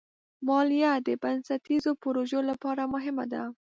مالیه 0.47 0.93
د 1.07 1.09
بنسټیزو 1.21 1.91
پروژو 2.01 2.39
لپاره 2.49 2.83
مهمه 2.93 3.25
ده. 3.33 3.43